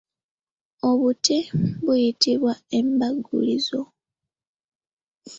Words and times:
Obuti 0.89 1.37
buyitibwa 1.85 2.51
embagulizo. 2.79 3.81